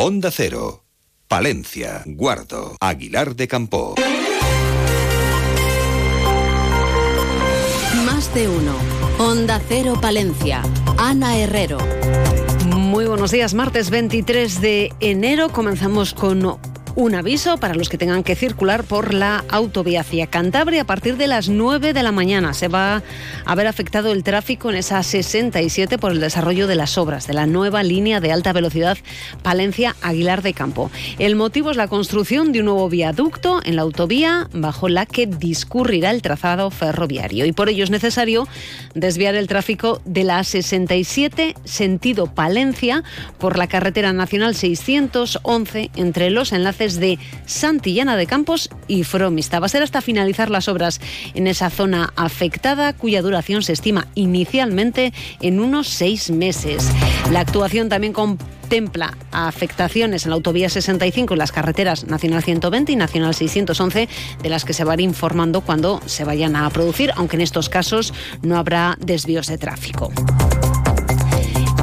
Onda 0.00 0.30
Cero, 0.30 0.84
Palencia, 1.26 2.04
Guardo, 2.06 2.76
Aguilar 2.80 3.34
de 3.34 3.48
Campo. 3.48 3.96
Más 8.06 8.32
de 8.32 8.48
uno. 8.48 8.76
Onda 9.18 9.60
Cero 9.68 9.98
Palencia. 10.00 10.62
Ana 10.98 11.36
Herrero. 11.36 11.78
Muy 12.76 13.06
buenos 13.06 13.32
días, 13.32 13.54
martes 13.54 13.90
23 13.90 14.60
de 14.60 14.92
enero. 15.00 15.48
Comenzamos 15.48 16.14
con 16.14 16.60
un 16.98 17.14
aviso 17.14 17.58
para 17.58 17.76
los 17.76 17.88
que 17.88 17.96
tengan 17.96 18.24
que 18.24 18.34
circular 18.34 18.82
por 18.82 19.14
la 19.14 19.44
autovía 19.50 20.00
hacia 20.00 20.26
Cantabria 20.26 20.82
a 20.82 20.84
partir 20.84 21.16
de 21.16 21.28
las 21.28 21.48
9 21.48 21.92
de 21.92 22.02
la 22.02 22.10
mañana. 22.10 22.54
Se 22.54 22.66
va 22.66 23.04
a 23.44 23.54
ver 23.54 23.68
afectado 23.68 24.10
el 24.10 24.24
tráfico 24.24 24.68
en 24.68 24.74
esa 24.74 25.00
67 25.04 25.96
por 25.96 26.10
el 26.10 26.18
desarrollo 26.18 26.66
de 26.66 26.74
las 26.74 26.98
obras 26.98 27.28
de 27.28 27.34
la 27.34 27.46
nueva 27.46 27.84
línea 27.84 28.18
de 28.18 28.32
alta 28.32 28.52
velocidad 28.52 28.98
Palencia-Aguilar 29.42 30.42
de 30.42 30.54
Campo. 30.54 30.90
El 31.20 31.36
motivo 31.36 31.70
es 31.70 31.76
la 31.76 31.86
construcción 31.86 32.50
de 32.50 32.58
un 32.58 32.64
nuevo 32.64 32.88
viaducto 32.88 33.60
en 33.64 33.76
la 33.76 33.82
autovía 33.82 34.48
bajo 34.52 34.88
la 34.88 35.06
que 35.06 35.28
discurrirá 35.28 36.10
el 36.10 36.20
trazado 36.20 36.68
ferroviario 36.72 37.46
y 37.46 37.52
por 37.52 37.68
ello 37.68 37.84
es 37.84 37.90
necesario 37.90 38.48
desviar 38.96 39.36
el 39.36 39.46
tráfico 39.46 40.02
de 40.04 40.24
la 40.24 40.42
67 40.42 41.54
sentido 41.62 42.26
Palencia 42.26 43.04
por 43.38 43.56
la 43.56 43.68
carretera 43.68 44.12
nacional 44.12 44.56
611 44.56 45.92
entre 45.94 46.30
los 46.30 46.50
enlaces 46.50 46.87
de 46.96 47.18
Santillana 47.46 48.16
de 48.16 48.26
Campos 48.26 48.70
y 48.86 49.04
Fromista. 49.04 49.60
Va 49.60 49.66
a 49.66 49.68
ser 49.68 49.82
hasta 49.82 50.00
finalizar 50.00 50.50
las 50.50 50.68
obras 50.68 51.00
en 51.34 51.46
esa 51.46 51.70
zona 51.70 52.12
afectada, 52.16 52.92
cuya 52.92 53.22
duración 53.22 53.62
se 53.62 53.72
estima 53.72 54.08
inicialmente 54.14 55.12
en 55.40 55.60
unos 55.60 55.88
seis 55.88 56.30
meses. 56.30 56.90
La 57.30 57.40
actuación 57.40 57.88
también 57.88 58.12
contempla 58.12 59.16
afectaciones 59.32 60.24
en 60.24 60.30
la 60.30 60.36
autovía 60.36 60.68
65 60.68 61.34
en 61.34 61.38
las 61.38 61.52
carreteras 61.52 62.04
Nacional 62.06 62.42
120 62.42 62.92
y 62.92 62.96
Nacional 62.96 63.34
611, 63.34 64.08
de 64.42 64.48
las 64.48 64.64
que 64.64 64.72
se 64.72 64.84
va 64.84 64.92
a 64.92 64.94
ir 64.94 65.00
informando 65.00 65.62
cuando 65.62 66.00
se 66.06 66.24
vayan 66.24 66.56
a 66.56 66.68
producir, 66.70 67.12
aunque 67.16 67.36
en 67.36 67.42
estos 67.42 67.68
casos 67.68 68.12
no 68.42 68.58
habrá 68.58 68.96
desvíos 69.00 69.46
de 69.46 69.58
tráfico. 69.58 70.12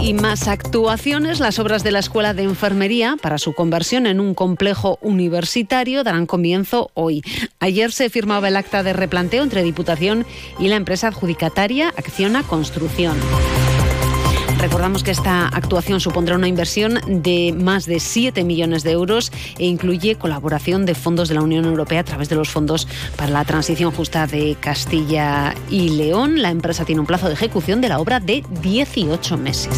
Y 0.05 0.13
más 0.13 0.47
actuaciones, 0.47 1.39
las 1.39 1.57
obras 1.57 1.83
de 1.83 1.91
la 1.91 1.97
Escuela 1.97 2.35
de 2.35 2.43
Enfermería 2.43 3.17
para 3.19 3.39
su 3.39 3.53
conversión 3.53 4.05
en 4.05 4.19
un 4.19 4.35
complejo 4.35 4.99
universitario 5.01 6.03
darán 6.03 6.27
comienzo 6.27 6.91
hoy. 6.93 7.23
Ayer 7.59 7.91
se 7.91 8.11
firmaba 8.11 8.49
el 8.49 8.55
acta 8.55 8.83
de 8.83 8.93
replanteo 8.93 9.41
entre 9.41 9.63
Diputación 9.63 10.27
y 10.59 10.67
la 10.67 10.75
empresa 10.75 11.07
adjudicataria 11.07 11.91
Acciona 11.97 12.43
Construcción. 12.43 13.17
Recordamos 14.66 15.03
que 15.03 15.11
esta 15.11 15.47
actuación 15.47 15.99
supondrá 15.99 16.35
una 16.35 16.47
inversión 16.47 16.99
de 17.05 17.53
más 17.55 17.85
de 17.85 17.99
7 17.99 18.44
millones 18.44 18.81
de 18.81 18.94
euros 18.94 19.31
e 19.59 19.67
incluye 19.67 20.16
colaboración 20.16 20.88
de 20.88 20.95
fondos 20.95 21.30
de 21.30 21.35
la 21.35 21.44
Unión 21.44 21.66
Europea 21.66 21.99
a 21.99 22.03
través 22.03 22.30
de 22.30 22.35
los 22.35 22.49
fondos 22.49 22.88
para 23.16 23.30
la 23.30 23.45
transición 23.45 23.91
justa 23.91 24.25
de 24.25 24.57
Castilla 24.59 25.53
y 25.69 25.89
León. 25.89 26.41
La 26.41 26.49
empresa 26.49 26.83
tiene 26.83 26.99
un 26.99 27.05
plazo 27.05 27.27
de 27.27 27.35
ejecución 27.35 27.80
de 27.80 27.89
la 27.89 27.99
obra 27.99 28.19
de 28.19 28.44
18 28.63 29.38
meses. 29.38 29.69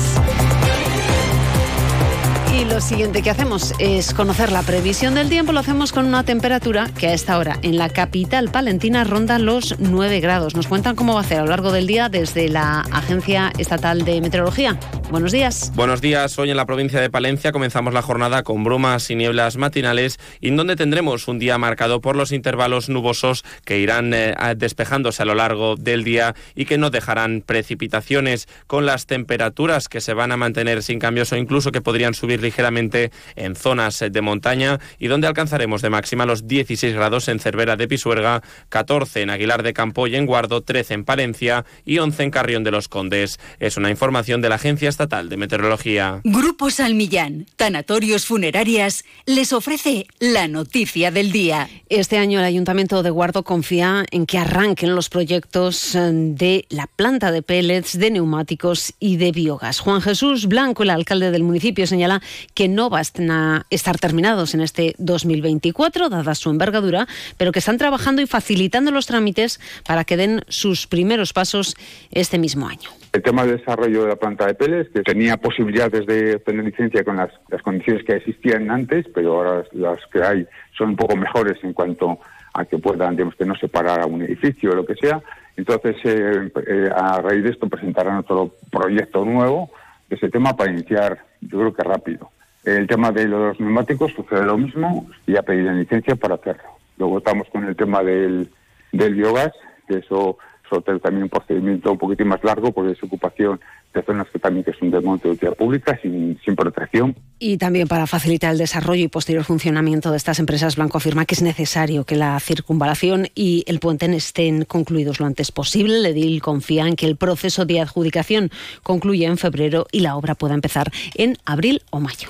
Y 2.57 2.65
lo 2.65 2.81
siguiente 2.81 3.21
que 3.21 3.29
hacemos 3.29 3.71
es 3.77 4.15
conocer 4.15 4.51
la 4.51 4.63
previsión 4.63 5.13
del 5.13 5.29
tiempo. 5.29 5.51
Lo 5.51 5.59
hacemos 5.59 5.91
con 5.91 6.07
una 6.07 6.23
temperatura 6.23 6.89
que 6.97 7.07
a 7.07 7.13
esta 7.13 7.37
hora 7.37 7.59
en 7.61 7.77
la 7.77 7.87
capital 7.87 8.49
palentina 8.49 9.03
ronda 9.03 9.37
los 9.37 9.75
9 9.77 10.19
grados. 10.21 10.55
Nos 10.55 10.67
cuentan 10.67 10.95
cómo 10.95 11.13
va 11.13 11.21
a 11.21 11.23
ser 11.23 11.37
a 11.37 11.41
lo 11.43 11.49
largo 11.49 11.71
del 11.71 11.85
día 11.85 12.09
desde 12.09 12.49
la 12.49 12.81
Agencia 12.91 13.53
Estatal 13.59 14.05
de 14.05 14.21
Meteorología. 14.21 14.79
Buenos 15.09 15.31
días. 15.31 15.71
Buenos 15.73 16.01
días. 16.01 16.37
Hoy 16.37 16.49
en 16.51 16.57
la 16.57 16.65
provincia 16.65 16.99
de 16.99 17.09
Palencia 17.09 17.53
comenzamos 17.53 17.93
la 17.93 18.01
jornada 18.01 18.43
con 18.43 18.65
brumas 18.65 19.09
y 19.09 19.15
nieblas 19.15 19.55
matinales 19.55 20.19
en 20.41 20.57
donde 20.57 20.75
tendremos 20.75 21.29
un 21.29 21.39
día 21.39 21.57
marcado 21.57 22.01
por 22.01 22.17
los 22.17 22.33
intervalos 22.33 22.89
nubosos 22.89 23.45
que 23.63 23.79
irán 23.79 24.13
eh, 24.13 24.35
despejándose 24.57 25.21
a 25.21 25.25
lo 25.25 25.33
largo 25.33 25.77
del 25.77 26.03
día 26.03 26.35
y 26.55 26.65
que 26.65 26.77
no 26.77 26.89
dejarán 26.89 27.41
precipitaciones 27.41 28.49
con 28.67 28.85
las 28.85 29.05
temperaturas 29.05 29.87
que 29.87 30.01
se 30.01 30.13
van 30.13 30.33
a 30.33 30.37
mantener 30.37 30.83
sin 30.83 30.99
cambios 30.99 31.31
o 31.31 31.37
incluso 31.37 31.71
que 31.71 31.79
podrían 31.79 32.13
subir 32.13 32.41
ligeramente 32.41 33.11
en 33.37 33.55
zonas 33.55 34.03
de 34.11 34.21
montaña 34.21 34.81
y 34.99 35.07
donde 35.07 35.27
alcanzaremos 35.27 35.81
de 35.81 35.89
máxima 35.89 36.25
los 36.25 36.47
16 36.49 36.93
grados 36.93 37.29
en 37.29 37.39
Cervera 37.39 37.77
de 37.77 37.87
Pisuerga, 37.87 38.41
14 38.67 39.21
en 39.21 39.29
Aguilar 39.29 39.63
de 39.63 39.71
Campo 39.71 40.05
y 40.07 40.17
en 40.17 40.25
Guardo, 40.25 40.63
13 40.63 40.95
en 40.95 41.05
Palencia 41.05 41.63
y 41.85 41.99
11 41.99 42.23
en 42.23 42.31
Carrión 42.31 42.65
de 42.65 42.71
los 42.71 42.89
Condes. 42.89 43.39
Es 43.59 43.77
una 43.77 43.89
información 43.89 44.41
de 44.41 44.49
la 44.49 44.55
Agencia 44.55 44.89
Estatal 44.97 45.29
de 45.29 45.37
Meteorología. 45.37 46.21
Grupo 46.23 46.71
Salmillán, 46.71 47.45
Tanatorios 47.55 48.25
Funerarias, 48.25 49.05
les 49.27 49.53
ofrece 49.53 50.07
la 50.19 50.47
noticia 50.47 51.11
del 51.11 51.31
día. 51.31 51.69
Este 51.87 52.17
año 52.17 52.39
el 52.39 52.45
Ayuntamiento 52.45 53.03
de 53.03 53.11
Guardo 53.11 53.43
confía 53.43 54.07
en 54.09 54.25
que 54.25 54.39
arranquen 54.39 54.95
los 54.95 55.09
proyectos 55.09 55.93
eh, 55.93 55.99
de 56.11 56.65
la 56.69 56.87
planta 56.87 57.31
de 57.31 57.43
pellets, 57.43 57.99
de 57.99 58.09
neumáticos 58.09 58.95
y 58.99 59.17
de 59.17 59.31
biogás. 59.31 59.81
Juan 59.81 60.01
Jesús 60.01 60.47
Blanco, 60.47 60.81
el 60.81 60.89
alcalde 60.89 61.29
del 61.29 61.43
municipio, 61.43 61.85
señala 61.85 62.23
que 62.55 62.67
no 62.67 62.89
van 62.89 63.29
a 63.29 63.67
estar 63.69 63.99
terminados 63.99 64.55
en 64.55 64.61
este 64.61 64.95
2024, 64.97 66.09
dada 66.09 66.33
su 66.33 66.49
envergadura, 66.49 67.07
pero 67.37 67.51
que 67.51 67.59
están 67.59 67.77
trabajando 67.77 68.23
y 68.23 68.25
facilitando 68.25 68.89
los 68.89 69.05
trámites 69.05 69.59
para 69.85 70.05
que 70.05 70.17
den 70.17 70.43
sus 70.47 70.87
primeros 70.87 71.33
pasos 71.33 71.75
este 72.09 72.39
mismo 72.39 72.67
año. 72.67 72.89
El 73.17 73.23
tema 73.23 73.43
del 73.45 73.57
desarrollo 73.57 74.03
de 74.03 74.09
la 74.09 74.15
planta 74.15 74.45
de 74.45 74.53
Peles, 74.53 74.89
que 74.89 75.01
tenía 75.01 75.37
posibilidades 75.37 76.05
de 76.05 76.35
obtener 76.35 76.65
licencia 76.65 77.03
con 77.03 77.17
las, 77.17 77.31
condiciones 77.63 78.05
que 78.05 78.13
existían 78.13 78.69
antes, 78.69 79.07
pero 79.11 79.37
ahora 79.37 79.63
las 79.71 79.97
que 80.13 80.21
hay 80.21 80.47
son 80.77 80.89
un 80.89 80.97
poco 80.97 81.15
mejores 81.15 81.57
en 81.63 81.73
cuanto 81.73 82.19
a 82.53 82.63
que 82.65 82.77
puedan, 82.77 83.15
digamos, 83.15 83.33
que 83.33 83.43
no 83.43 83.55
separar 83.55 84.01
a 84.01 84.05
un 84.05 84.21
edificio 84.21 84.69
o 84.69 84.75
lo 84.75 84.85
que 84.85 84.93
sea. 84.93 85.19
Entonces, 85.55 85.95
eh, 86.03 86.51
eh, 86.67 86.89
a 86.95 87.19
raíz 87.19 87.43
de 87.43 87.49
esto 87.49 87.67
presentarán 87.67 88.17
otro 88.17 88.51
proyecto 88.71 89.25
nuevo 89.25 89.71
de 90.07 90.15
ese 90.15 90.29
tema 90.29 90.55
para 90.55 90.71
iniciar, 90.71 91.17
yo 91.41 91.57
creo 91.57 91.73
que 91.73 91.81
rápido. 91.81 92.29
El 92.65 92.85
tema 92.85 93.11
de 93.11 93.27
los 93.27 93.59
neumáticos 93.59 94.13
sucede 94.13 94.45
lo 94.45 94.59
mismo 94.59 95.09
y 95.25 95.35
ha 95.37 95.41
pedido 95.41 95.71
licencia 95.71 96.15
para 96.15 96.35
hacerlo. 96.35 96.69
Luego 96.99 97.17
estamos 97.17 97.47
con 97.49 97.63
el 97.63 97.75
tema 97.75 98.03
del, 98.03 98.47
del 98.91 99.15
biogás, 99.15 99.53
que 99.87 99.97
eso 99.97 100.37
tener 100.83 101.01
también 101.01 101.23
un 101.23 101.29
procedimiento 101.29 101.91
un 101.91 101.97
poquitín 101.97 102.27
más 102.27 102.43
largo 102.43 102.71
porque 102.71 102.93
es 102.93 103.03
ocupación 103.03 103.59
de 103.93 104.03
zonas 104.03 104.27
que 104.31 104.39
también 104.39 104.63
que 104.63 104.73
son 104.73 104.91
de 104.91 105.01
monte 105.01 105.27
de 105.27 105.33
utilidad 105.35 105.57
pública 105.57 105.99
sin, 106.01 106.39
sin 106.43 106.55
protección. 106.55 107.15
Y 107.39 107.57
también 107.57 107.87
para 107.87 108.07
facilitar 108.07 108.51
el 108.51 108.57
desarrollo 108.57 109.03
y 109.03 109.07
posterior 109.07 109.43
funcionamiento 109.43 110.11
de 110.11 110.17
estas 110.17 110.39
empresas, 110.39 110.75
Blanco 110.75 110.97
afirma 110.97 111.25
que 111.25 111.35
es 111.35 111.41
necesario 111.41 112.03
que 112.03 112.15
la 112.15 112.39
circunvalación 112.39 113.27
y 113.35 113.63
el 113.67 113.79
puente 113.79 114.07
estén 114.15 114.65
concluidos 114.65 115.19
lo 115.19 115.25
antes 115.25 115.51
posible. 115.51 115.99
Ledil 115.99 116.41
confía 116.41 116.87
en 116.87 116.95
que 116.95 117.07
el 117.07 117.17
proceso 117.17 117.65
de 117.65 117.81
adjudicación 117.81 118.51
concluya 118.83 119.27
en 119.27 119.37
febrero 119.37 119.87
y 119.91 120.01
la 120.01 120.15
obra 120.15 120.35
pueda 120.35 120.53
empezar 120.53 120.91
en 121.15 121.37
abril 121.45 121.81
o 121.89 121.99
mayo. 121.99 122.29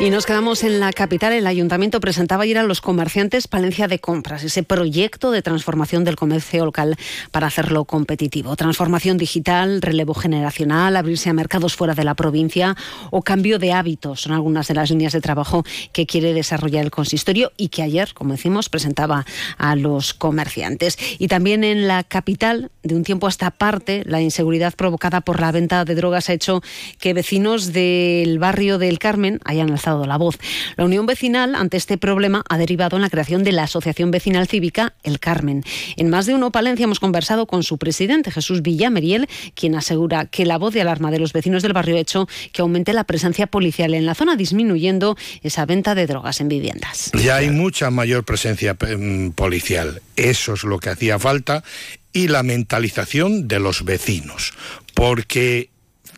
Y 0.00 0.10
nos 0.10 0.26
quedamos 0.26 0.64
en 0.64 0.80
la 0.80 0.92
capital. 0.92 1.32
El 1.32 1.46
ayuntamiento 1.46 2.00
presentaba 2.00 2.42
ayer 2.42 2.58
a 2.58 2.64
los 2.64 2.80
comerciantes 2.80 3.46
Palencia 3.46 3.86
de 3.86 4.00
Compras, 4.00 4.42
ese 4.42 4.64
proyecto 4.64 5.30
de 5.30 5.42
transformación 5.42 6.02
del 6.02 6.16
comercio 6.16 6.64
local 6.64 6.96
para 7.30 7.46
hacerlo 7.46 7.84
competitivo. 7.84 8.56
Transformación 8.56 9.16
digital, 9.16 9.80
relevo 9.80 10.14
generacional, 10.14 10.96
abrirse 10.96 11.30
a 11.30 11.34
mercados 11.34 11.76
fuera 11.76 11.94
de 11.94 12.02
la 12.02 12.16
provincia 12.16 12.76
o 13.12 13.22
cambio 13.22 13.60
de 13.60 13.72
hábitos. 13.72 14.22
Son 14.22 14.32
algunas 14.32 14.66
de 14.66 14.74
las 14.74 14.90
líneas 14.90 15.12
de 15.12 15.20
trabajo 15.20 15.62
que 15.92 16.04
quiere 16.04 16.34
desarrollar 16.34 16.84
el 16.84 16.90
consistorio 16.90 17.52
y 17.56 17.68
que 17.68 17.82
ayer, 17.82 18.12
como 18.12 18.32
decimos, 18.32 18.68
presentaba 18.68 19.24
a 19.56 19.76
los 19.76 20.14
comerciantes. 20.14 20.98
Y 21.20 21.28
también 21.28 21.62
en 21.62 21.86
la 21.86 22.02
capital, 22.02 22.72
de 22.82 22.96
un 22.96 23.04
tiempo 23.04 23.26
a 23.26 23.30
esta 23.30 23.52
parte, 23.52 24.02
la 24.04 24.20
inseguridad 24.20 24.74
provocada 24.74 25.20
por 25.20 25.40
la 25.40 25.52
venta 25.52 25.84
de 25.84 25.94
drogas 25.94 26.28
ha 26.28 26.32
hecho 26.32 26.60
que 26.98 27.14
vecinos 27.14 27.72
del 27.72 28.40
barrio 28.40 28.78
del 28.78 28.98
Carmen 28.98 29.38
hayan 29.44 29.70
alzado 29.70 29.91
la 30.06 30.16
voz. 30.16 30.38
La 30.76 30.84
Unión 30.84 31.06
Vecinal, 31.06 31.54
ante 31.54 31.76
este 31.76 31.98
problema, 31.98 32.44
ha 32.48 32.58
derivado 32.58 32.96
en 32.96 33.02
la 33.02 33.10
creación 33.10 33.44
de 33.44 33.52
la 33.52 33.64
Asociación 33.64 34.10
Vecinal 34.10 34.48
Cívica 34.48 34.94
El 35.02 35.20
Carmen. 35.20 35.62
En 35.96 36.10
más 36.10 36.26
de 36.26 36.34
uno 36.34 36.50
Palencia 36.50 36.84
hemos 36.84 37.00
conversado 37.00 37.46
con 37.46 37.62
su 37.62 37.78
presidente, 37.78 38.30
Jesús 38.30 38.62
Villameriel, 38.62 39.28
quien 39.54 39.74
asegura 39.74 40.26
que 40.26 40.46
la 40.46 40.58
voz 40.58 40.74
de 40.74 40.80
alarma 40.80 41.10
de 41.10 41.18
los 41.18 41.32
vecinos 41.32 41.62
del 41.62 41.72
barrio 41.72 41.96
ha 41.96 42.00
hecho 42.00 42.28
que 42.52 42.62
aumente 42.62 42.92
la 42.92 43.04
presencia 43.04 43.46
policial 43.46 43.94
en 43.94 44.06
la 44.06 44.14
zona, 44.14 44.36
disminuyendo 44.36 45.16
esa 45.42 45.66
venta 45.66 45.94
de 45.94 46.06
drogas 46.06 46.40
en 46.40 46.48
viviendas. 46.48 47.10
Ya 47.22 47.36
hay 47.36 47.50
mucha 47.50 47.90
mayor 47.90 48.24
presencia 48.24 48.74
mm, 48.74 49.30
policial. 49.30 50.02
Eso 50.16 50.54
es 50.54 50.64
lo 50.64 50.78
que 50.78 50.90
hacía 50.90 51.18
falta 51.18 51.62
y 52.12 52.28
la 52.28 52.42
mentalización 52.42 53.48
de 53.48 53.58
los 53.58 53.84
vecinos, 53.84 54.52
porque 54.94 55.70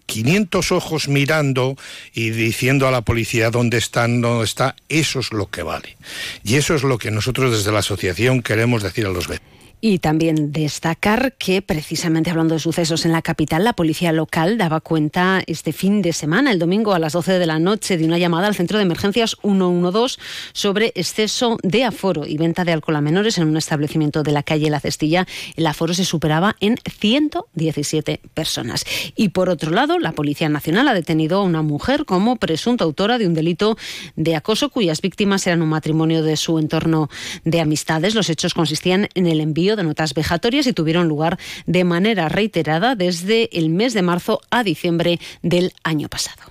500 0.06 0.72
ojos 0.72 1.08
mirando 1.08 1.76
y 2.12 2.30
diciendo 2.30 2.86
a 2.86 2.90
la 2.90 3.02
policía 3.02 3.50
dónde 3.50 3.78
están, 3.78 4.20
dónde 4.20 4.44
está, 4.44 4.76
eso 4.88 5.20
es 5.20 5.32
lo 5.32 5.50
que 5.50 5.62
vale. 5.62 5.96
Y 6.44 6.56
eso 6.56 6.74
es 6.74 6.82
lo 6.82 6.98
que 6.98 7.10
nosotros 7.10 7.52
desde 7.52 7.72
la 7.72 7.80
asociación 7.80 8.42
queremos 8.42 8.82
decir 8.82 9.06
a 9.06 9.10
los 9.10 9.28
vecinos. 9.28 9.63
Y 9.86 9.98
también 9.98 10.50
destacar 10.50 11.34
que, 11.36 11.60
precisamente 11.60 12.31
hablando 12.31 12.54
de 12.54 12.58
sucesos 12.58 13.04
en 13.04 13.12
la 13.12 13.20
capital, 13.20 13.64
la 13.64 13.75
policía 13.75 14.12
local 14.12 14.56
daba 14.56 14.81
cuenta 14.81 15.42
este 15.46 15.75
fin 15.75 16.00
de 16.00 16.14
semana, 16.14 16.52
el 16.52 16.58
domingo 16.58 16.94
a 16.94 16.98
las 16.98 17.12
12 17.12 17.38
de 17.38 17.44
la 17.44 17.58
noche, 17.58 17.98
de 17.98 18.06
una 18.06 18.16
llamada 18.16 18.46
al 18.46 18.54
centro 18.54 18.78
de 18.78 18.84
emergencias 18.84 19.36
112 19.42 20.19
sobre 20.54 20.92
exceso 20.94 21.58
de 21.62 21.84
aforo 21.84 22.25
y 22.26 22.38
venta 22.38 22.64
de 22.64 22.72
alcohol 22.72 22.96
a 22.96 23.02
menores 23.02 23.36
en 23.36 23.46
un 23.46 23.58
establecimiento 23.58 24.22
de 24.22 24.32
la 24.32 24.42
calle 24.42 24.70
La 24.70 24.81
Cestilla. 24.81 25.26
El 25.54 25.66
aforo 25.66 25.92
se 25.92 26.06
superaba 26.06 26.56
en 26.60 26.78
117 26.90 28.22
personas. 28.32 28.86
Y 29.16 29.28
por 29.28 29.50
otro 29.50 29.70
lado, 29.70 29.98
la 29.98 30.12
Policía 30.12 30.48
Nacional 30.48 30.88
ha 30.88 30.94
detenido 30.94 31.40
a 31.40 31.42
una 31.42 31.60
mujer 31.60 32.06
como 32.06 32.36
presunta 32.36 32.84
autora 32.84 33.19
de 33.19 33.26
un 33.26 33.34
delito 33.34 33.76
de 34.16 34.34
acoso 34.34 34.70
cuyas 34.70 35.02
víctimas 35.02 35.46
eran 35.46 35.60
un 35.60 35.69
matrimonio 35.69 36.22
de 36.22 36.38
su 36.38 36.58
entorno 36.58 37.10
de 37.44 37.60
amistades. 37.60 38.14
Los 38.14 38.31
hechos 38.31 38.54
consistían 38.54 39.10
en 39.12 39.26
el 39.26 39.42
envío 39.42 39.73
de 39.76 39.84
notas 39.84 40.14
vejatorias 40.14 40.66
y 40.66 40.72
tuvieron 40.72 41.08
lugar 41.08 41.38
de 41.66 41.84
manera 41.84 42.28
reiterada 42.28 42.94
desde 42.94 43.48
el 43.56 43.70
mes 43.70 43.94
de 43.94 44.02
marzo 44.02 44.40
a 44.50 44.62
diciembre 44.62 45.18
del 45.42 45.72
año 45.82 46.08
pasado. 46.08 46.42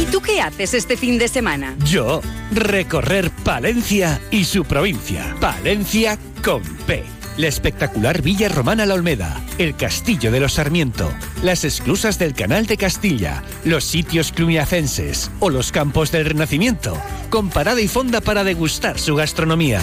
¿Y 0.00 0.06
tú 0.06 0.20
qué 0.20 0.40
haces 0.40 0.74
este 0.74 0.96
fin 0.96 1.18
de 1.18 1.28
semana? 1.28 1.76
Yo, 1.84 2.22
recorrer 2.52 3.30
Palencia 3.44 4.20
y 4.30 4.44
su 4.44 4.64
provincia. 4.64 5.36
Palencia 5.40 6.18
con 6.42 6.62
P. 6.86 7.19
La 7.40 7.48
espectacular 7.48 8.20
Villa 8.20 8.50
Romana 8.50 8.84
La 8.84 8.92
Olmeda, 8.92 9.42
el 9.56 9.74
Castillo 9.74 10.30
de 10.30 10.40
los 10.40 10.52
Sarmiento, 10.52 11.10
las 11.42 11.64
esclusas 11.64 12.18
del 12.18 12.34
Canal 12.34 12.66
de 12.66 12.76
Castilla, 12.76 13.42
los 13.64 13.84
sitios 13.84 14.30
cluniacenses 14.30 15.30
o 15.40 15.48
los 15.48 15.72
campos 15.72 16.12
del 16.12 16.26
Renacimiento, 16.26 17.00
con 17.30 17.48
parada 17.48 17.80
y 17.80 17.88
fonda 17.88 18.20
para 18.20 18.44
degustar 18.44 18.98
su 18.98 19.16
gastronomía. 19.16 19.80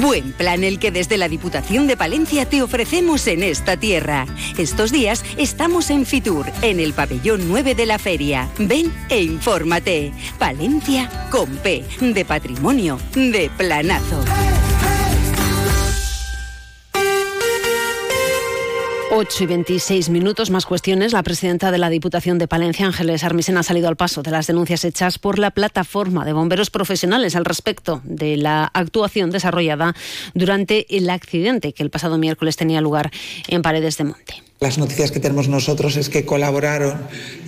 Buen 0.00 0.30
plan 0.30 0.62
el 0.62 0.78
que 0.78 0.92
desde 0.92 1.18
la 1.18 1.28
Diputación 1.28 1.88
de 1.88 1.96
Palencia 1.96 2.48
te 2.48 2.62
ofrecemos 2.62 3.26
en 3.26 3.42
esta 3.42 3.76
tierra. 3.76 4.26
Estos 4.56 4.92
días 4.92 5.24
estamos 5.38 5.90
en 5.90 6.06
Fitur, 6.06 6.46
en 6.62 6.78
el 6.78 6.92
pabellón 6.92 7.48
9 7.48 7.74
de 7.74 7.86
la 7.86 7.98
feria. 7.98 8.48
Ven 8.58 8.92
e 9.08 9.22
infórmate. 9.22 10.12
Palencia 10.38 11.10
con 11.32 11.48
P, 11.48 11.84
de 12.00 12.24
patrimonio, 12.24 12.96
de 13.16 13.50
planazo. 13.58 14.24
8 19.22 19.44
y 19.44 19.46
26 19.46 20.08
minutos, 20.08 20.50
más 20.50 20.66
cuestiones. 20.66 21.12
La 21.12 21.22
presidenta 21.22 21.70
de 21.70 21.78
la 21.78 21.90
Diputación 21.90 22.38
de 22.38 22.48
Palencia, 22.48 22.86
Ángeles 22.86 23.22
Armisen, 23.22 23.56
ha 23.56 23.62
salido 23.62 23.86
al 23.86 23.94
paso 23.94 24.20
de 24.20 24.32
las 24.32 24.48
denuncias 24.48 24.84
hechas 24.84 25.20
por 25.20 25.38
la 25.38 25.52
plataforma 25.52 26.24
de 26.24 26.32
bomberos 26.32 26.70
profesionales 26.70 27.36
al 27.36 27.44
respecto 27.44 28.00
de 28.02 28.36
la 28.36 28.64
actuación 28.74 29.30
desarrollada 29.30 29.94
durante 30.34 30.96
el 30.96 31.08
accidente 31.08 31.72
que 31.72 31.84
el 31.84 31.90
pasado 31.90 32.18
miércoles 32.18 32.56
tenía 32.56 32.80
lugar 32.80 33.12
en 33.46 33.62
Paredes 33.62 33.96
de 33.96 34.04
Monte. 34.04 34.42
Las 34.62 34.78
noticias 34.78 35.10
que 35.10 35.18
tenemos 35.18 35.48
nosotros 35.48 35.96
es 35.96 36.08
que 36.08 36.24
colaboraron 36.24 36.94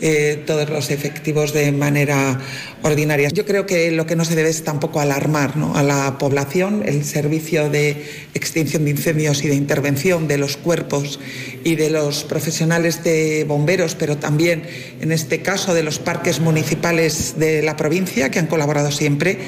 eh, 0.01 0.43
todos 0.49 0.69
los 0.69 0.91
efectivos 0.91 1.53
de 1.53 1.71
manera 1.71 2.41
ordinaria. 2.83 3.29
Yo 3.29 3.47
creo 3.47 3.67
que 3.67 3.93
lo 3.93 4.05
que 4.05 4.17
no 4.17 4.25
se 4.25 4.35
debe 4.35 4.49
es 4.49 4.65
tampoco 4.65 4.99
alarmar 4.99 5.57
¿no? 5.57 5.77
a 5.77 5.85
la 5.85 6.19
población. 6.19 6.83
El 6.85 7.05
servicio 7.05 7.71
de 7.71 8.05
extinción 8.35 8.85
de 8.85 8.91
incendios 8.91 9.45
y 9.45 9.49
de 9.49 9.55
intervención 9.55 10.27
de 10.27 10.39
los 10.39 10.57
cuerpos 10.57 11.21
y 11.63 11.77
de 11.77 11.89
los 11.89 12.25
profesionales 12.25 13.05
de 13.05 13.45
bomberos, 13.47 13.95
pero 13.95 14.17
también 14.17 14.65
en 15.01 15.13
este 15.13 15.41
caso 15.41 15.73
de 15.73 15.85
los 15.85 16.01
parques 16.01 16.41
municipales 16.41 17.37
de 17.39 17.63
la 17.63 17.77
provincia, 17.77 18.33
que 18.33 18.41
han 18.41 18.49
colaborado 18.49 18.91
siempre, 18.91 19.39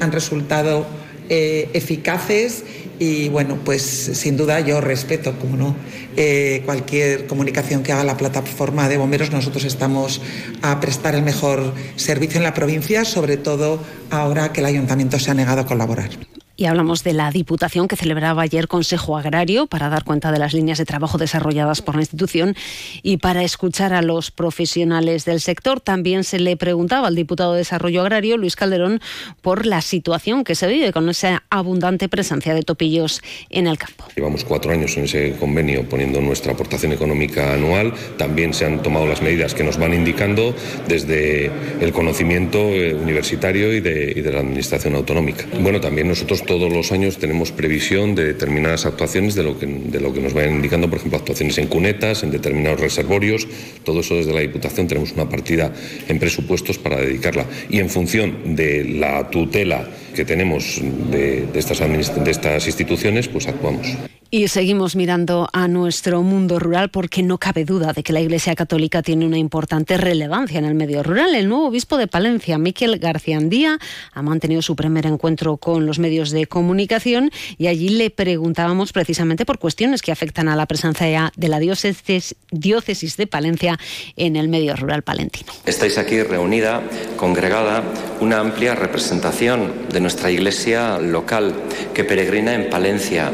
han 0.00 0.10
resultado 0.10 0.86
eh, 1.28 1.68
eficaces 1.74 2.64
y 3.00 3.30
bueno, 3.30 3.56
pues 3.64 3.82
sin 3.82 4.36
duda 4.36 4.60
yo 4.60 4.82
respeto, 4.82 5.32
como 5.38 5.56
no, 5.56 5.74
eh, 6.18 6.62
cualquier 6.66 7.26
comunicación 7.26 7.82
que 7.82 7.92
haga 7.92 8.04
la 8.04 8.18
plataforma 8.18 8.90
de 8.90 8.98
bomberos. 8.98 9.30
Nosotros 9.30 9.64
estamos 9.64 10.20
a 10.60 10.78
prestar 10.80 11.14
el 11.14 11.22
mejor 11.22 11.72
servicio 11.96 12.36
en 12.36 12.44
la 12.44 12.52
provincia, 12.52 13.06
sobre 13.06 13.38
todo 13.38 13.82
ahora 14.10 14.52
que 14.52 14.60
el 14.60 14.66
ayuntamiento 14.66 15.18
se 15.18 15.30
ha 15.30 15.34
negado 15.34 15.62
a 15.62 15.66
colaborar. 15.66 16.10
Y 16.60 16.66
hablamos 16.66 17.02
de 17.04 17.14
la 17.14 17.30
Diputación 17.30 17.88
que 17.88 17.96
celebraba 17.96 18.42
ayer 18.42 18.68
Consejo 18.68 19.16
Agrario 19.16 19.66
para 19.66 19.88
dar 19.88 20.04
cuenta 20.04 20.30
de 20.30 20.38
las 20.38 20.52
líneas 20.52 20.76
de 20.76 20.84
trabajo 20.84 21.16
desarrolladas 21.16 21.80
por 21.80 21.94
la 21.94 22.02
institución 22.02 22.54
y 23.02 23.16
para 23.16 23.42
escuchar 23.42 23.94
a 23.94 24.02
los 24.02 24.30
profesionales 24.30 25.24
del 25.24 25.40
sector. 25.40 25.80
También 25.80 26.22
se 26.22 26.38
le 26.38 26.58
preguntaba 26.58 27.08
al 27.08 27.14
diputado 27.14 27.54
de 27.54 27.60
Desarrollo 27.60 28.02
Agrario, 28.02 28.36
Luis 28.36 28.56
Calderón, 28.56 29.00
por 29.40 29.64
la 29.64 29.80
situación 29.80 30.44
que 30.44 30.54
se 30.54 30.66
vive 30.66 30.92
con 30.92 31.08
esa 31.08 31.44
abundante 31.48 32.10
presencia 32.10 32.52
de 32.52 32.60
topillos 32.60 33.22
en 33.48 33.66
el 33.66 33.78
campo. 33.78 34.04
Llevamos 34.14 34.44
cuatro 34.44 34.70
años 34.70 34.94
en 34.98 35.04
ese 35.04 35.36
convenio 35.40 35.88
poniendo 35.88 36.20
nuestra 36.20 36.52
aportación 36.52 36.92
económica 36.92 37.54
anual. 37.54 37.94
También 38.18 38.52
se 38.52 38.66
han 38.66 38.82
tomado 38.82 39.06
las 39.06 39.22
medidas 39.22 39.54
que 39.54 39.64
nos 39.64 39.78
van 39.78 39.94
indicando 39.94 40.54
desde 40.86 41.50
el 41.80 41.90
conocimiento 41.94 42.58
eh, 42.58 42.92
universitario 42.92 43.72
y 43.72 43.80
de, 43.80 44.12
y 44.14 44.20
de 44.20 44.30
la 44.30 44.40
Administración 44.40 44.94
autonómica. 44.94 45.46
Bueno, 45.58 45.80
también 45.80 46.06
nosotros 46.06 46.42
todos 46.50 46.72
los 46.72 46.90
años 46.90 47.18
tenemos 47.18 47.52
previsión 47.52 48.16
de 48.16 48.24
determinadas 48.24 48.84
actuaciones 48.84 49.36
de 49.36 49.44
lo 49.44 49.56
que, 49.56 49.68
nos 49.68 50.34
vayan 50.34 50.56
indicando, 50.56 50.90
por 50.90 50.98
ejemplo, 50.98 51.16
actuaciones 51.16 51.56
en 51.58 51.68
cunetas, 51.68 52.24
en 52.24 52.32
determinados 52.32 52.80
reservorios. 52.80 53.46
Todo 53.84 54.00
eso 54.00 54.16
desde 54.16 54.32
la 54.32 54.40
Diputación 54.40 54.88
tenemos 54.88 55.12
una 55.12 55.28
partida 55.28 55.72
en 56.08 56.18
presupuestos 56.18 56.76
para 56.76 56.96
dedicarla. 56.96 57.46
Y 57.68 57.78
en 57.78 57.88
función 57.88 58.56
de 58.56 58.82
la 58.82 59.30
tutela 59.30 59.88
que 60.12 60.24
tenemos 60.24 60.80
de, 61.12 61.46
de 61.46 61.58
estas, 61.60 61.78
de 61.78 62.30
estas 62.32 62.66
instituciones, 62.66 63.28
pues 63.28 63.46
actuamos. 63.46 63.86
Y 64.32 64.46
seguimos 64.46 64.94
mirando 64.94 65.48
a 65.52 65.66
nuestro 65.66 66.22
mundo 66.22 66.60
rural 66.60 66.88
porque 66.88 67.20
no 67.20 67.38
cabe 67.38 67.64
duda 67.64 67.92
de 67.92 68.04
que 68.04 68.12
la 68.12 68.20
Iglesia 68.20 68.54
Católica 68.54 69.02
tiene 69.02 69.26
una 69.26 69.38
importante 69.38 69.96
relevancia 69.96 70.60
en 70.60 70.66
el 70.66 70.76
medio 70.76 71.02
rural. 71.02 71.34
El 71.34 71.48
nuevo 71.48 71.66
obispo 71.66 71.96
de 71.96 72.06
Palencia, 72.06 72.56
Miquel 72.56 73.00
Garciandía, 73.00 73.80
ha 74.12 74.22
mantenido 74.22 74.62
su 74.62 74.76
primer 74.76 75.04
encuentro 75.06 75.56
con 75.56 75.84
los 75.84 75.98
medios 75.98 76.30
de 76.30 76.46
comunicación 76.46 77.32
y 77.58 77.66
allí 77.66 77.88
le 77.88 78.10
preguntábamos 78.10 78.92
precisamente 78.92 79.44
por 79.44 79.58
cuestiones 79.58 80.00
que 80.00 80.12
afectan 80.12 80.46
a 80.46 80.54
la 80.54 80.66
presencia 80.66 81.32
de 81.36 81.48
la 81.48 81.58
diócesis, 81.58 82.36
diócesis 82.52 83.16
de 83.16 83.26
Palencia 83.26 83.80
en 84.14 84.36
el 84.36 84.48
medio 84.48 84.76
rural 84.76 85.02
palentino. 85.02 85.52
Estáis 85.66 85.98
aquí 85.98 86.22
reunida, 86.22 86.82
congregada, 87.16 87.82
una 88.20 88.38
amplia 88.38 88.76
representación 88.76 89.72
de 89.92 89.98
nuestra 89.98 90.30
Iglesia 90.30 91.00
local 91.00 91.52
que 91.94 92.04
peregrina 92.04 92.54
en 92.54 92.70
Palencia. 92.70 93.32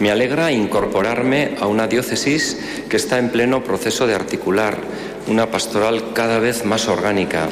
Me 0.00 0.10
alegra 0.10 0.52
incorporarme 0.52 1.56
a 1.60 1.66
una 1.66 1.88
diócesis 1.88 2.58
que 2.88 2.96
está 2.96 3.18
en 3.18 3.30
pleno 3.30 3.64
proceso 3.64 4.06
de 4.06 4.14
articular 4.14 4.78
una 5.26 5.50
pastoral 5.50 6.12
cada 6.14 6.38
vez 6.38 6.64
más 6.64 6.88
orgánica. 6.88 7.48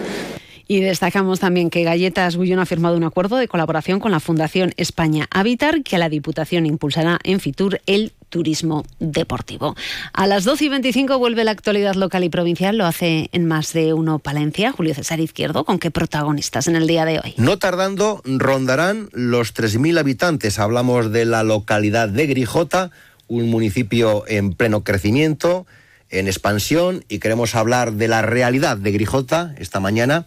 Y 0.69 0.81
destacamos 0.81 1.39
también 1.39 1.71
que 1.71 1.85
Galletas 1.85 2.37
Bullón 2.37 2.59
ha 2.59 2.67
firmado 2.67 2.97
un 2.97 3.05
acuerdo 3.05 3.37
de 3.37 3.47
colaboración 3.47 4.01
con 4.01 4.11
la 4.11 4.21
Fundación 4.21 4.75
España 4.77 5.29
Habitar, 5.31 5.83
que 5.83 5.99
la 5.99 6.09
Diputación 6.09 6.67
impulsará 6.67 7.19
en 7.23 7.39
Fitur 7.39 7.81
el 7.87 8.13
turismo 8.31 8.85
deportivo. 8.99 9.77
A 10.13 10.27
las 10.27 10.45
12 10.45 10.65
y 10.65 10.69
25 10.69 11.19
vuelve 11.19 11.45
la 11.45 11.53
actualidad 11.53 11.95
local 11.95 12.25
y 12.25 12.29
provincial, 12.29 12.77
lo 12.77 12.85
hace 12.85 13.29
en 13.33 13.47
más 13.47 13.73
de 13.73 13.93
uno 13.93 14.19
Palencia. 14.19 14.73
Julio 14.73 14.95
César 14.95 15.21
Izquierdo, 15.21 15.65
¿con 15.65 15.79
qué 15.79 15.93
protagonistas 15.93 16.67
en 16.67 16.75
el 16.75 16.89
día 16.89 17.05
de 17.05 17.21
hoy? 17.21 17.35
No 17.37 17.59
tardando, 17.59 18.21
rondarán 18.25 19.09
los 19.13 19.55
3.000 19.55 20.01
habitantes. 20.01 20.59
Hablamos 20.59 21.13
de 21.13 21.25
la 21.25 21.45
localidad 21.45 22.09
de 22.09 22.27
Grijota, 22.27 22.91
un 23.29 23.49
municipio 23.49 24.25
en 24.27 24.53
pleno 24.53 24.83
crecimiento, 24.83 25.67
en 26.11 26.27
expansión, 26.27 27.05
y 27.09 27.19
queremos 27.19 27.55
hablar 27.55 27.93
de 27.93 28.09
la 28.09 28.23
realidad 28.23 28.77
de 28.77 28.93
Grijota 28.93 29.55
esta 29.59 29.81
mañana 29.81 30.27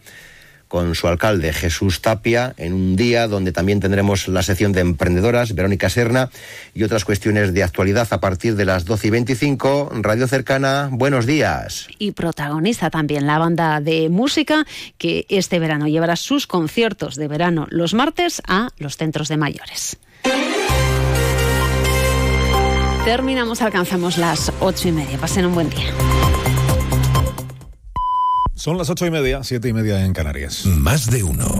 con 0.70 0.94
su 0.94 1.08
alcalde 1.08 1.52
Jesús 1.52 2.00
Tapia 2.00 2.54
en 2.56 2.72
un 2.72 2.94
día 2.94 3.26
donde 3.26 3.50
también 3.50 3.80
tendremos 3.80 4.28
la 4.28 4.44
sección 4.44 4.70
de 4.70 4.80
emprendedoras, 4.80 5.52
Verónica 5.52 5.90
Serna, 5.90 6.30
y 6.74 6.84
otras 6.84 7.04
cuestiones 7.04 7.52
de 7.52 7.64
actualidad 7.64 8.06
a 8.12 8.20
partir 8.20 8.54
de 8.54 8.64
las 8.64 8.84
12 8.84 9.08
y 9.08 9.10
25. 9.10 9.90
Radio 10.00 10.28
Cercana, 10.28 10.88
buenos 10.92 11.26
días. 11.26 11.88
Y 11.98 12.12
protagoniza 12.12 12.88
también 12.88 13.26
la 13.26 13.38
banda 13.38 13.80
de 13.80 14.08
música 14.10 14.64
que 14.96 15.26
este 15.28 15.58
verano 15.58 15.88
llevará 15.88 16.14
sus 16.14 16.46
conciertos 16.46 17.16
de 17.16 17.26
verano 17.26 17.66
los 17.70 17.92
martes 17.92 18.40
a 18.46 18.68
los 18.78 18.96
centros 18.96 19.26
de 19.26 19.38
mayores. 19.38 19.98
Terminamos, 23.04 23.62
alcanzamos 23.62 24.18
las 24.18 24.52
ocho 24.60 24.88
y 24.88 24.92
media. 24.92 25.16
Pasen 25.18 25.46
un 25.46 25.54
buen 25.54 25.70
día. 25.70 25.92
Son 28.54 28.76
las 28.76 28.90
ocho 28.90 29.06
y 29.06 29.10
media, 29.10 29.42
siete 29.42 29.68
y 29.68 29.72
media 29.72 30.04
en 30.04 30.12
Canarias. 30.12 30.66
Más 30.66 31.10
de 31.10 31.22
uno. 31.22 31.46